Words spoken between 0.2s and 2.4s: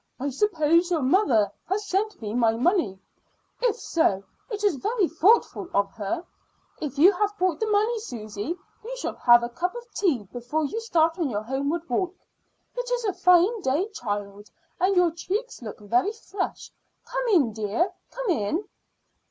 suppose your mother has sent me